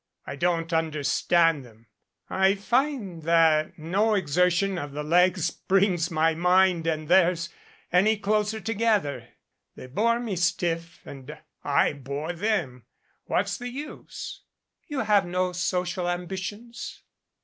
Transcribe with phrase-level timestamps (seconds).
[0.25, 1.85] I don't understand them.
[2.27, 7.49] I find that no exertion of the legs brings my mind and theirs
[7.93, 9.27] any closer together.
[9.75, 12.87] They bore me stiff and I bore them.
[13.25, 14.41] What's the use?"
[14.87, 17.03] "You have no social ambitions